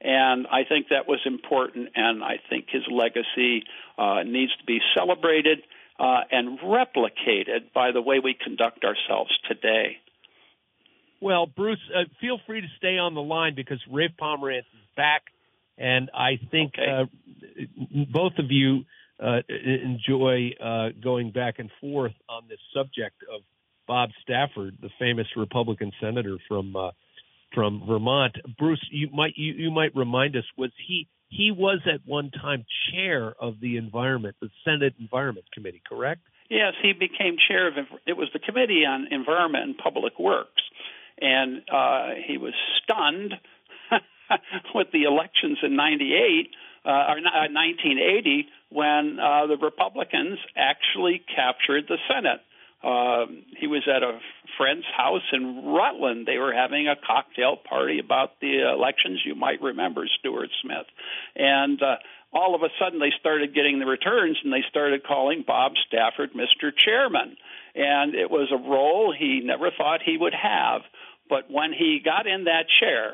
[0.04, 3.64] And I think that was important, and I think his legacy
[3.98, 5.60] uh, needs to be celebrated
[6.00, 9.98] uh, and replicated by the way we conduct ourselves today.
[11.22, 15.22] Well, Bruce, uh, feel free to stay on the line because Rafe Pomerance is back,
[15.78, 17.04] and I think okay.
[17.04, 18.86] uh, both of you
[19.24, 23.42] uh, enjoy uh, going back and forth on this subject of
[23.88, 26.90] Bob Stafford, the famous Republican senator from uh,
[27.54, 28.36] from Vermont.
[28.58, 32.66] Bruce, you might you, you might remind us was he he was at one time
[32.92, 36.22] chair of the environment, the Senate Environment Committee, correct?
[36.50, 37.74] Yes, he became chair of
[38.06, 40.62] it was the Committee on Environment and Public Works,
[41.20, 43.34] and uh, he was stunned
[44.76, 46.50] with the elections in '98
[46.86, 52.42] uh, or 1980 when uh, the Republicans actually captured the Senate.
[52.84, 53.26] Uh,
[53.60, 54.20] he was at a
[54.58, 56.26] friend's house in Rutland.
[56.26, 59.22] They were having a cocktail party about the elections.
[59.26, 60.88] You might remember Stuart Smith.
[61.36, 61.98] And uh,
[62.34, 66.32] all of a sudden, they started getting the returns and they started calling Bob Stafford
[66.34, 66.72] Mr.
[66.76, 67.38] Chairman.
[67.76, 70.82] And it was a role he never thought he would have.
[71.30, 73.14] But when he got in that chair,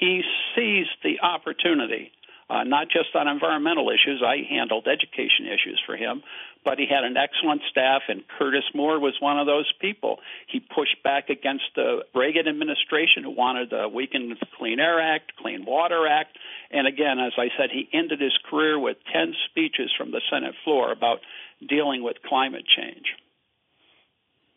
[0.00, 0.22] he
[0.54, 2.10] seized the opportunity
[2.50, 4.22] uh, not just on environmental issues.
[4.24, 6.22] I handled education issues for him,
[6.64, 10.18] but he had an excellent staff, and Curtis Moore was one of those people.
[10.46, 15.32] He pushed back against the Reagan administration who wanted to weaken the Clean Air Act,
[15.40, 16.36] Clean Water Act,
[16.70, 20.54] and again, as I said, he ended his career with 10 speeches from the Senate
[20.64, 21.18] floor about
[21.66, 23.04] dealing with climate change.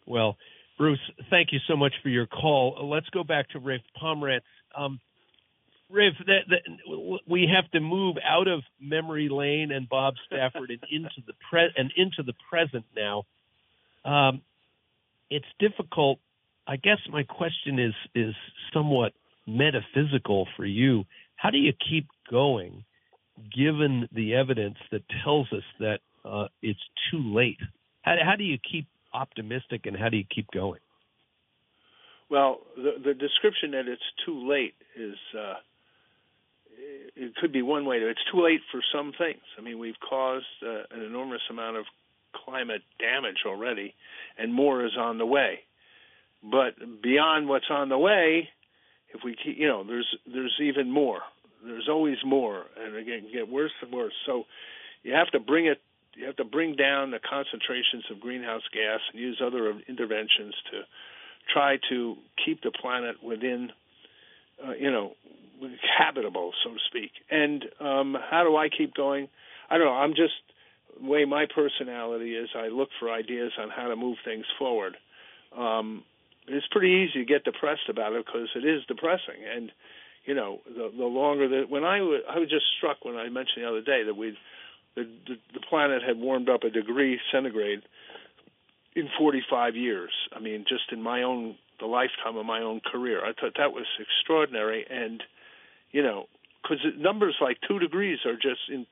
[0.06, 0.38] Well,
[0.78, 1.00] Bruce,
[1.30, 2.90] thank you so much for your call.
[2.90, 4.42] Let's go back to Rafe Pomerance.
[4.76, 5.00] Um,
[5.92, 10.80] Riv, that, that, we have to move out of memory lane and Bob Stafford and
[10.90, 13.24] into the pre- and into the present now.
[14.06, 14.42] Um,
[15.30, 16.20] it's difficult.
[16.68, 18.36] I guess my question is is
[18.74, 19.14] somewhat
[19.48, 21.06] metaphysical for you.
[21.36, 22.84] How do you keep going,
[23.56, 27.60] given the evidence that tells us that uh, it's too late?
[28.02, 30.80] How, how do you keep optimistic and how do you keep going?
[32.30, 35.56] Well, the, the description that it's too late is uh,
[37.16, 38.10] it could be one way to.
[38.10, 39.42] It's too late for some things.
[39.58, 41.86] I mean, we've caused uh, an enormous amount of
[42.46, 43.94] climate damage already,
[44.38, 45.60] and more is on the way.
[46.44, 48.50] But beyond what's on the way,
[49.14, 51.22] if we keep, you know, there's there's even more.
[51.64, 54.14] There's always more, and again, get worse and worse.
[54.26, 54.46] So
[55.04, 55.80] you have to bring it.
[56.16, 60.82] You have to bring down the concentrations of greenhouse gas and use other interventions to
[61.54, 63.72] try to keep the planet within,
[64.66, 65.14] uh, you know,
[65.98, 67.12] habitable, so to speak.
[67.30, 69.28] And um, how do I keep going?
[69.70, 69.94] I don't know.
[69.94, 70.34] I'm just
[71.00, 72.50] the way my personality is.
[72.56, 74.98] I look for ideas on how to move things forward.
[75.58, 76.04] Um,
[76.48, 79.46] it's pretty easy to get depressed about it because it is depressing.
[79.56, 79.72] And
[80.26, 83.30] you know, the, the longer that when I was, I was just struck when I
[83.30, 84.38] mentioned the other day that we
[84.96, 87.82] the, the the planet had warmed up a degree centigrade
[88.96, 90.12] in 45 years.
[90.36, 93.26] I mean, just in my own the lifetime of my own career.
[93.26, 95.24] I thought that was extraordinary and
[95.92, 96.28] you know,
[96.62, 98.86] because numbers like two degrees are just in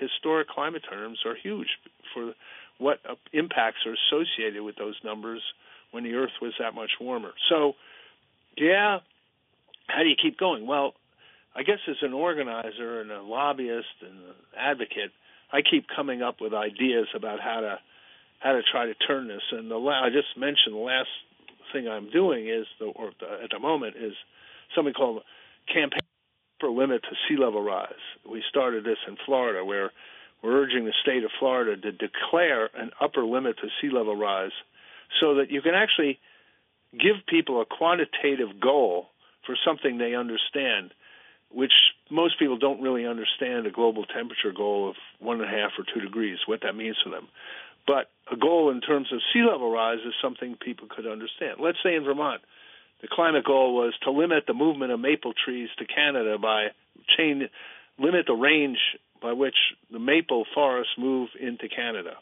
[0.00, 1.68] historic climate terms are huge
[2.14, 2.32] for
[2.78, 5.42] what uh, impacts are associated with those numbers
[5.90, 7.32] when the Earth was that much warmer.
[7.48, 7.74] So,
[8.56, 8.98] yeah,
[9.86, 10.66] how do you keep going?
[10.66, 10.94] Well,
[11.54, 15.12] I guess as an organizer and a lobbyist and an advocate,
[15.52, 17.78] I keep coming up with ideas about how to
[18.38, 19.42] how to try to turn this.
[19.52, 21.10] And the la- I just mentioned the last
[21.72, 24.14] thing I'm doing is the or the, at the moment is
[24.74, 25.22] something called
[25.72, 26.00] campaign
[26.62, 27.92] upper limit to sea level rise.
[28.28, 29.90] We started this in Florida, where
[30.42, 34.52] we're urging the state of Florida to declare an upper limit to sea level rise
[35.20, 36.18] so that you can actually
[36.92, 39.06] give people a quantitative goal
[39.46, 40.92] for something they understand,
[41.50, 41.72] which
[42.10, 45.84] most people don't really understand a global temperature goal of one and a half or
[45.92, 47.28] two degrees, what that means to them.
[47.86, 51.58] But a goal in terms of sea level rise is something people could understand.
[51.60, 52.42] Let's say in Vermont,
[53.02, 56.68] the climate goal was to limit the movement of maple trees to Canada by
[57.16, 57.48] chain,
[57.98, 58.78] limit the range
[59.20, 59.56] by which
[59.90, 62.14] the maple forests move into Canada,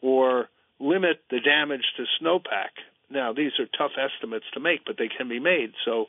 [0.00, 0.48] or
[0.78, 2.76] limit the damage to snowpack.
[3.10, 5.72] Now, these are tough estimates to make, but they can be made.
[5.84, 6.06] So,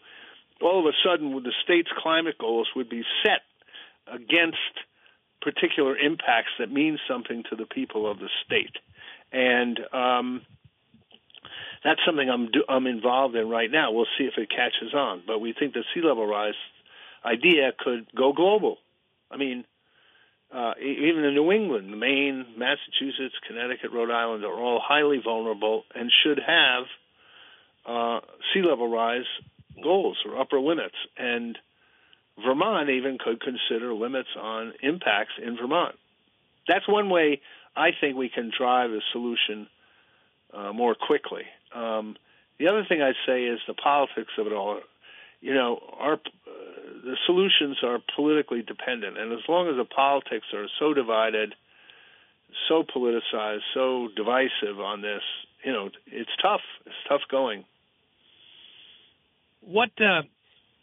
[0.61, 3.41] all of a sudden, the state's climate goals would be set
[4.13, 4.57] against
[5.41, 8.75] particular impacts that mean something to the people of the state.
[9.31, 10.41] And um,
[11.83, 13.91] that's something I'm do, I'm involved in right now.
[13.91, 16.55] We'll see if it catches on, but we think the sea level rise
[17.23, 18.77] idea could go global.
[19.31, 19.65] I mean,
[20.53, 26.11] uh, even in New England, Maine, Massachusetts, Connecticut, Rhode Island are all highly vulnerable and
[26.23, 26.85] should have
[27.85, 28.19] uh,
[28.53, 29.27] sea level rise
[29.81, 30.95] goals or upper limits.
[31.17, 31.57] And
[32.43, 35.95] Vermont even could consider limits on impacts in Vermont.
[36.67, 37.41] That's one way
[37.75, 39.67] I think we can drive a solution
[40.53, 41.43] uh, more quickly.
[41.73, 42.15] Um,
[42.59, 44.79] the other thing I'd say is the politics of it all.
[45.41, 46.17] You know, our uh,
[47.05, 51.55] the solutions are politically dependent, and as long as the politics are so divided,
[52.67, 55.21] so politicized, so divisive on this,
[55.63, 56.61] you know, it's tough.
[56.85, 57.63] It's tough going.
[59.61, 60.23] what uh,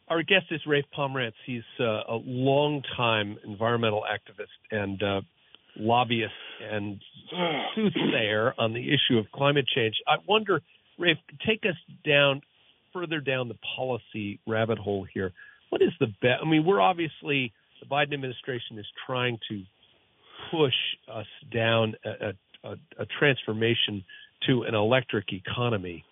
[0.09, 1.35] our guest is Rafe Pomerance.
[1.45, 5.21] He's uh, a longtime environmental activist and uh,
[5.79, 6.33] lobbyist
[6.71, 7.01] and
[7.75, 9.95] soothsayer on the issue of climate change.
[10.07, 10.61] I wonder,
[10.99, 12.41] Rafe, take us down
[12.93, 15.33] further down the policy rabbit hole here.
[15.71, 16.43] What is the best?
[16.43, 19.63] I mean, we're obviously the Biden administration is trying to
[20.51, 20.75] push
[21.13, 24.05] us down a, a, a transformation
[24.47, 26.05] to an electric economy.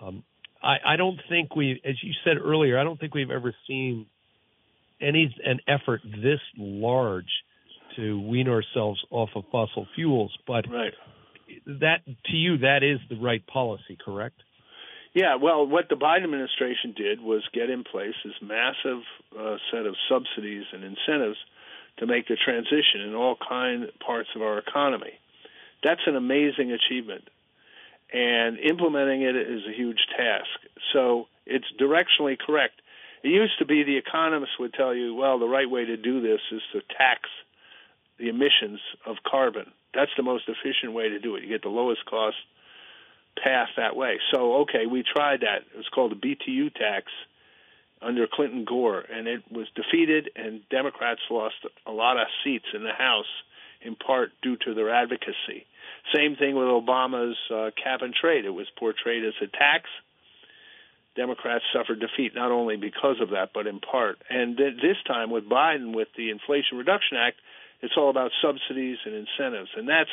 [0.00, 0.24] Um,
[0.62, 4.06] I, I don't think we, as you said earlier, I don't think we've ever seen
[5.00, 7.26] any an effort this large
[7.96, 10.36] to wean ourselves off of fossil fuels.
[10.46, 10.92] But right.
[11.66, 14.42] that to you, that is the right policy, correct?
[15.14, 19.02] Yeah, well, what the Biden administration did was get in place this massive
[19.38, 21.36] uh, set of subsidies and incentives
[21.98, 25.12] to make the transition in all kind parts of our economy.
[25.84, 27.24] That's an amazing achievement,
[28.12, 30.48] and implementing it is a huge task.
[30.94, 32.80] So it's directionally correct.
[33.22, 36.22] It used to be the economists would tell you, well, the right way to do
[36.22, 37.28] this is to tax
[38.22, 39.66] the emissions of carbon.
[39.92, 41.42] That's the most efficient way to do it.
[41.42, 42.36] You get the lowest cost
[43.42, 44.18] path that way.
[44.32, 45.66] So, okay, we tried that.
[45.74, 47.06] It was called the BTU tax
[48.00, 52.84] under Clinton Gore, and it was defeated, and Democrats lost a lot of seats in
[52.84, 53.30] the House,
[53.80, 55.66] in part due to their advocacy.
[56.14, 58.44] Same thing with Obama's uh, cap and trade.
[58.44, 59.88] It was portrayed as a tax.
[61.16, 64.18] Democrats suffered defeat not only because of that, but in part.
[64.30, 67.36] And th- this time with Biden, with the Inflation Reduction Act,
[67.82, 70.10] it's all about subsidies and incentives, and that's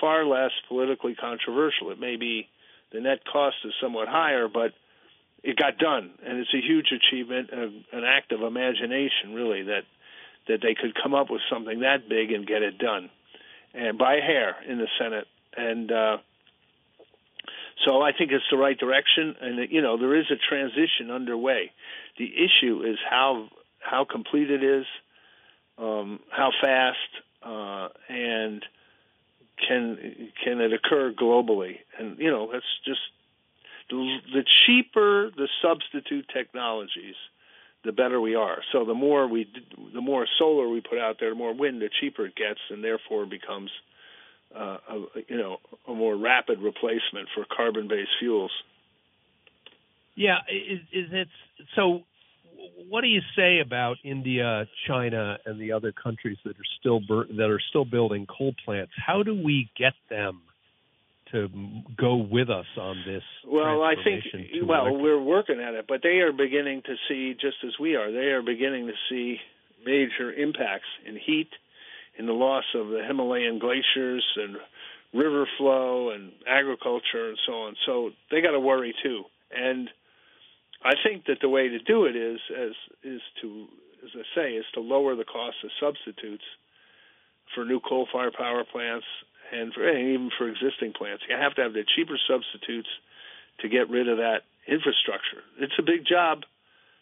[0.00, 1.90] far less politically controversial.
[1.90, 2.48] It may be
[2.92, 4.72] the net cost is somewhat higher, but
[5.42, 9.82] it got done, and it's a huge achievement, an act of imagination, really, that
[10.48, 13.10] that they could come up with something that big and get it done,
[13.74, 15.26] and by hair in the Senate.
[15.56, 16.16] And uh,
[17.84, 21.72] so I think it's the right direction, and you know there is a transition underway.
[22.18, 23.48] The issue is how
[23.80, 24.86] how complete it is
[25.82, 26.98] um, how fast,
[27.42, 28.64] uh, and
[29.66, 31.78] can can it occur globally?
[31.98, 33.00] And you know, that's just
[33.90, 37.16] the, the cheaper the substitute technologies,
[37.84, 38.58] the better we are.
[38.72, 39.46] So the more we,
[39.94, 42.82] the more solar we put out there, the more wind, the cheaper it gets, and
[42.82, 43.70] therefore becomes,
[44.54, 45.58] uh, a, you know,
[45.88, 48.52] a more rapid replacement for carbon-based fuels.
[50.14, 51.28] Yeah, is, is it
[51.74, 52.02] so?
[52.88, 57.26] What do you say about India, China, and the other countries that are still bur-
[57.26, 58.92] that are still building coal plants?
[58.96, 60.42] How do we get them
[61.32, 61.48] to
[61.98, 63.22] go with us on this?
[63.46, 64.24] Well, I think
[64.66, 65.02] well electric?
[65.02, 68.12] we're working at it, but they are beginning to see just as we are.
[68.12, 69.38] They are beginning to see
[69.84, 71.48] major impacts in heat,
[72.18, 74.56] in the loss of the Himalayan glaciers and
[75.14, 77.74] river flow and agriculture and so on.
[77.86, 79.88] So they got to worry too, and
[80.84, 82.72] I think that the way to do it is as
[83.02, 83.66] is to
[84.04, 86.44] as I say is to lower the cost of substitutes
[87.54, 89.06] for new coal-fired power plants
[89.52, 91.22] and, for, and even for existing plants.
[91.28, 92.88] You have to have the cheaper substitutes
[93.60, 95.42] to get rid of that infrastructure.
[95.58, 96.42] It's a big job,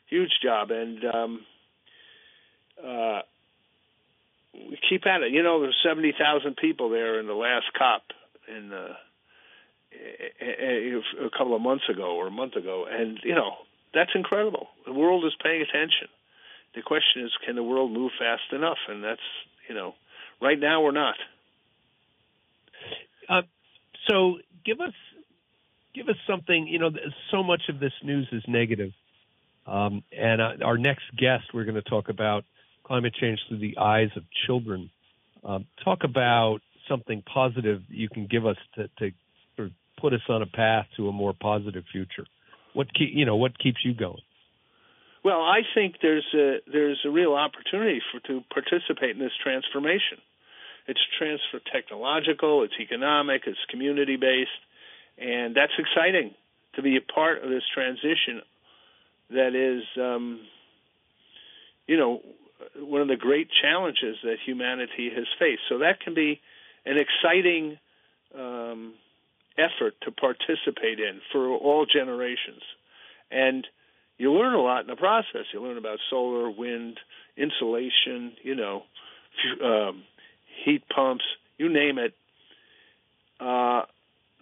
[0.09, 1.47] huge job, and um,
[2.83, 3.20] uh,
[4.53, 5.33] we keep at it.
[5.33, 8.03] You know, there's 70,000 people there in the last COP
[8.49, 8.95] in uh,
[10.41, 13.57] a, a couple of months ago or a month ago, and you know
[13.95, 14.68] that's incredible.
[14.86, 16.09] The world is paying attention.
[16.74, 18.78] The question is, can the world move fast enough?
[18.88, 19.20] And that's,
[19.68, 19.95] you know,
[20.41, 21.16] right now we're not.
[23.28, 23.43] Uh,
[24.09, 24.93] so give us
[25.95, 26.66] give us something.
[26.68, 26.91] You know,
[27.30, 28.93] so much of this news is negative.
[29.66, 32.45] Um, and uh, our next guest, we're going to talk about
[32.84, 34.91] climate change through the eyes of children.
[35.45, 39.11] Um, talk about something positive you can give us to, to
[39.57, 42.26] sort of put us on a path to a more positive future.
[42.73, 43.37] What keep, you know?
[43.37, 44.23] What keeps you going?
[45.25, 50.18] Well, I think there's a there's a real opportunity for to participate in this transformation.
[50.87, 54.51] It's transfer technological, it's economic, it's community based,
[55.18, 56.35] and that's exciting
[56.75, 58.41] to be a part of this transition.
[59.31, 60.41] That is, um,
[61.87, 62.23] you know,
[62.77, 65.62] one of the great challenges that humanity has faced.
[65.68, 66.41] So that can be
[66.87, 67.79] an exciting
[68.35, 68.95] um,
[69.61, 72.63] effort to participate in for all generations.
[73.31, 73.67] And
[74.19, 75.47] you learn a lot in the process.
[75.53, 76.99] You learn about solar, wind,
[77.37, 78.83] insulation, you know,
[79.65, 80.03] um,
[80.65, 81.25] heat pumps,
[81.59, 82.15] you name it.
[83.39, 83.83] Uh,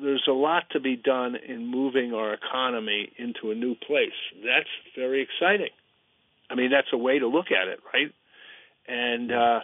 [0.00, 4.18] there's a lot to be done in moving our economy into a new place.
[4.34, 5.70] That's very exciting.
[6.50, 8.12] I mean, that's a way to look at it, right?
[8.86, 9.60] And uh,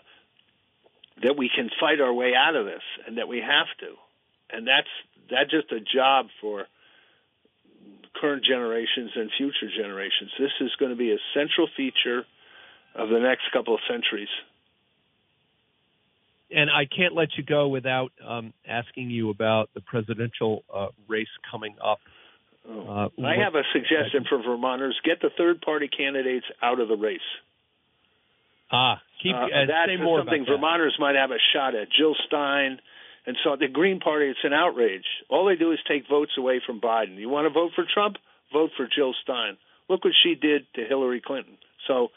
[1.22, 3.94] that we can fight our way out of this, and that we have to.
[4.50, 4.88] And that's
[5.30, 6.66] that's just a job for
[8.20, 10.30] current generations and future generations.
[10.38, 12.24] This is going to be a central feature
[12.94, 14.28] of the next couple of centuries.
[16.50, 21.26] And I can't let you go without um, asking you about the presidential uh, race
[21.50, 21.98] coming up.
[22.66, 27.20] Uh, I have a suggestion for Vermonters: get the third-party candidates out of the race.
[28.72, 30.46] Ah, keep uh, that's more something.
[30.46, 31.88] Vermonters might have a shot at.
[31.92, 32.78] Jill Stein,
[33.26, 35.06] and so the Green Party, it's an outrage.
[35.30, 37.16] All they do is take votes away from Biden.
[37.16, 38.16] You want to vote for Trump?
[38.52, 39.56] Vote for Jill Stein.
[39.88, 41.56] Look what she did to Hillary Clinton.
[41.86, 42.08] So,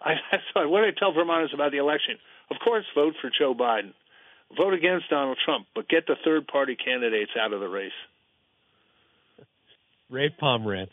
[0.00, 0.14] I,
[0.54, 2.16] so what I tell Vermonters about the election:
[2.50, 3.92] of course, vote for Joe Biden.
[4.56, 7.90] Vote against Donald Trump, but get the third-party candidates out of the race.
[10.08, 10.88] Ray Pomerance.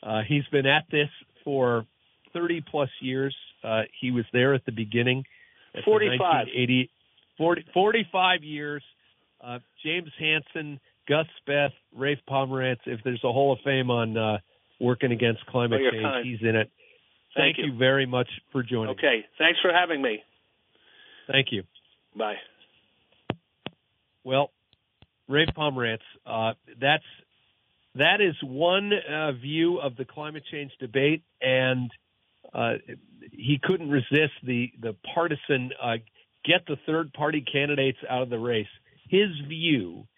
[0.00, 1.08] Uh, he's been at this
[1.42, 1.86] for
[2.34, 3.34] 30 plus years.
[3.64, 5.24] Uh, he was there at the beginning.
[5.74, 6.46] At 45.
[6.46, 6.88] The
[7.36, 8.82] 40, 45 years.
[9.44, 12.78] Uh, James Hansen, Gus Speth, Rafe Pomerance.
[12.86, 14.38] If there's a Hall of Fame on uh,
[14.80, 16.26] working against climate change, kind.
[16.26, 16.70] he's in it.
[17.36, 17.72] Thank, Thank you.
[17.72, 18.94] you very much for joining.
[18.94, 19.24] Okay.
[19.38, 20.22] Thanks for having me.
[21.30, 21.64] Thank you.
[22.16, 22.36] Bye.
[24.22, 24.50] Well,
[25.28, 27.04] Rafe Pomerance, uh, that's
[27.96, 31.90] that is one uh, view of the climate change debate, and
[32.52, 32.74] uh,
[33.30, 35.96] he couldn't resist the the partisan uh,
[36.44, 38.66] get the third party candidates out of the race.
[39.14, 40.08] His view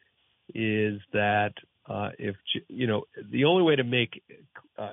[0.55, 1.53] is that
[1.87, 2.35] uh, if
[2.69, 4.23] you know the only way to make
[4.79, 4.93] uh,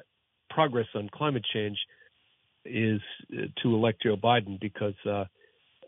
[0.49, 1.77] progress on climate change
[2.65, 2.99] is
[3.31, 5.25] to elect Joe Biden because uh,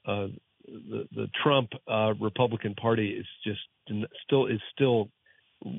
[0.07, 0.28] uh,
[0.66, 3.59] the the Trump uh, Republican Party is just
[4.26, 5.09] still is still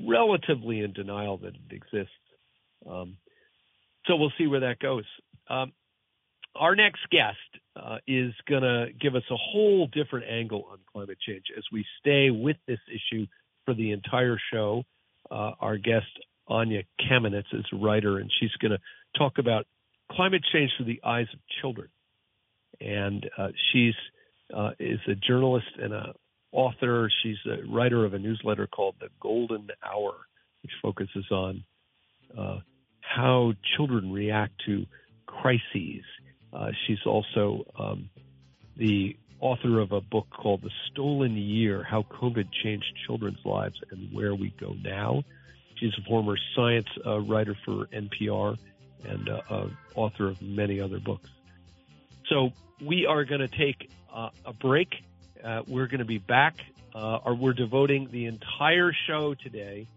[0.07, 2.13] relatively in denial that it exists.
[2.87, 3.17] Um,
[4.05, 5.05] so we'll see where that goes.
[5.49, 5.71] Um,
[6.55, 7.37] our next guest
[7.77, 11.85] uh, is going to give us a whole different angle on climate change as we
[11.99, 13.25] stay with this issue
[13.65, 14.83] for the entire show.
[15.29, 16.07] Uh, our guest,
[16.47, 18.79] Anya Kamenetz, is a writer, and she's going to
[19.17, 19.65] talk about
[20.11, 21.89] climate change through the eyes of children.
[22.79, 23.95] And uh, she's
[24.55, 26.13] uh, is a journalist and a
[26.51, 27.09] author.
[27.23, 30.13] She's a writer of a newsletter called The Golden Hour,
[30.63, 31.63] which focuses on
[32.37, 32.59] uh,
[33.01, 34.85] how children react to
[35.25, 36.03] crises.
[36.53, 38.09] Uh, she's also um,
[38.75, 44.11] the author of a book called The Stolen Year How COVID Changed Children's Lives and
[44.13, 45.23] Where We Go Now.
[45.75, 48.57] She's a former science uh, writer for NPR
[49.03, 51.29] and uh, author of many other books.
[52.29, 55.03] So we are going to take uh, a break
[55.43, 56.55] uh, we're going to be back,
[56.95, 59.87] uh, or we're devoting the entire show today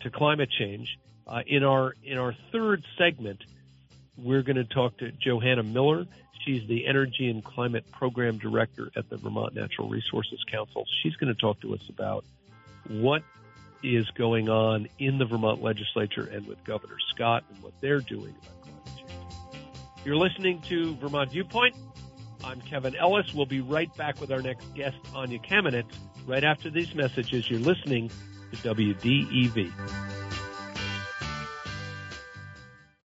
[0.00, 0.98] to climate change.
[1.46, 3.42] In our in our third segment,
[4.16, 6.06] we're going to talk to Johanna Miller.
[6.44, 10.84] She's the Energy and Climate Program Director at the Vermont Natural Resources Council.
[11.02, 12.24] She's going to talk to us about
[12.88, 13.22] what
[13.82, 18.34] is going on in the Vermont legislature and with Governor Scott and what they're doing
[18.42, 19.66] about climate change.
[20.04, 21.76] You're listening to Vermont Viewpoint.
[22.42, 23.32] I'm Kevin Ellis.
[23.32, 25.94] We'll be right back with our next guest, Anya Kamenetz,
[26.26, 27.48] right after these messages.
[27.50, 28.10] You're listening
[28.52, 30.13] to WDEV.